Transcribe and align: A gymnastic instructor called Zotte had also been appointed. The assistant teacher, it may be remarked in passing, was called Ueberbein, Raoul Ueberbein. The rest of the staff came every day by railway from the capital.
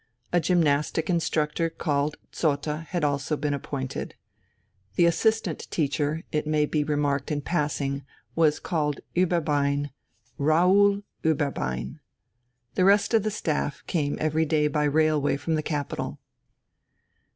A 0.33 0.39
gymnastic 0.39 1.11
instructor 1.11 1.69
called 1.69 2.17
Zotte 2.33 2.85
had 2.87 3.03
also 3.03 3.37
been 3.37 3.53
appointed. 3.53 4.15
The 4.95 5.05
assistant 5.05 5.69
teacher, 5.69 6.23
it 6.31 6.47
may 6.47 6.65
be 6.65 6.83
remarked 6.83 7.31
in 7.31 7.41
passing, 7.41 8.03
was 8.35 8.59
called 8.59 9.01
Ueberbein, 9.15 9.91
Raoul 10.39 11.03
Ueberbein. 11.23 11.99
The 12.73 12.83
rest 12.85 13.13
of 13.13 13.21
the 13.21 13.29
staff 13.29 13.83
came 13.85 14.17
every 14.19 14.43
day 14.47 14.67
by 14.67 14.85
railway 14.85 15.37
from 15.37 15.53
the 15.53 15.61
capital. 15.61 16.17